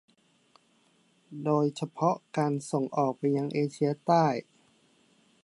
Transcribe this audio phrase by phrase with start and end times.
[1.43, 4.25] โดยเฉพาะการส่งออกไปยังเอเชียใต้